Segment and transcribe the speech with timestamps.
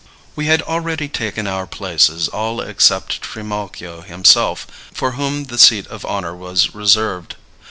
[0.35, 6.03] _We had already taken our places, all except Trimalchio himself, for whom the seat of
[6.07, 7.35] honor was reserved.